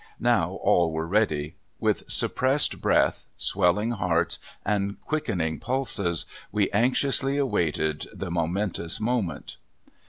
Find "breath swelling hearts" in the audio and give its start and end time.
2.81-4.39